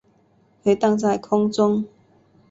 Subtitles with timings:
[0.63, 1.85] 回荡在空中